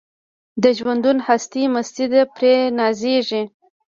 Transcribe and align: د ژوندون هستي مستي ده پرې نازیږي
د 0.63 0.63
ژوندون 0.77 1.17
هستي 1.27 1.63
مستي 1.73 2.05
ده 2.11 2.21
پرې 2.35 2.53
نازیږي 2.79 3.41